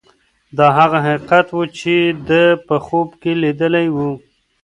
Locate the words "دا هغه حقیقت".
0.57-1.47